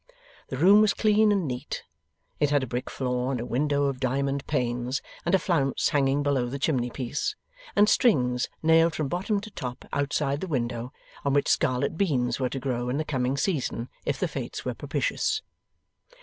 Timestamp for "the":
0.47-0.57, 6.47-6.57, 10.41-10.47, 12.97-13.05, 14.19-14.27